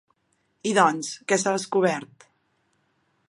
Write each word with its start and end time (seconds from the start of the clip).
I 0.69 0.71
doncs, 0.77 1.11
què 1.31 1.39
s'ha 1.41 1.55
descobert? 1.57 2.29